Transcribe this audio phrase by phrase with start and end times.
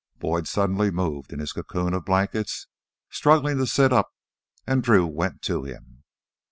[0.17, 2.65] Boyd suddenly moved in his cocoon of blankets,
[3.11, 4.11] struggling to sit up,
[4.65, 6.01] and Drew went to him.